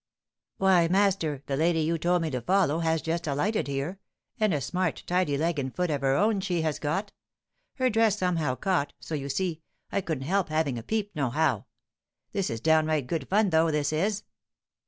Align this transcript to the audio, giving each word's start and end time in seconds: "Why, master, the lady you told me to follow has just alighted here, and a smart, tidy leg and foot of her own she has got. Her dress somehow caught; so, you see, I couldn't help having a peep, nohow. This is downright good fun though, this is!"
"Why, 0.57 0.87
master, 0.87 1.43
the 1.45 1.55
lady 1.55 1.81
you 1.81 1.99
told 1.99 2.23
me 2.23 2.31
to 2.31 2.41
follow 2.41 2.79
has 2.79 3.03
just 3.03 3.27
alighted 3.27 3.67
here, 3.67 3.99
and 4.39 4.51
a 4.51 4.59
smart, 4.59 5.03
tidy 5.05 5.37
leg 5.37 5.59
and 5.59 5.75
foot 5.75 5.91
of 5.91 6.01
her 6.01 6.15
own 6.15 6.39
she 6.41 6.63
has 6.63 6.79
got. 6.79 7.11
Her 7.75 7.87
dress 7.87 8.17
somehow 8.17 8.55
caught; 8.55 8.93
so, 8.99 9.13
you 9.13 9.29
see, 9.29 9.61
I 9.91 10.01
couldn't 10.01 10.23
help 10.25 10.49
having 10.49 10.79
a 10.79 10.81
peep, 10.81 11.15
nohow. 11.15 11.65
This 12.31 12.49
is 12.49 12.59
downright 12.61 13.05
good 13.05 13.27
fun 13.29 13.51
though, 13.51 13.69
this 13.69 13.93
is!" 13.93 14.23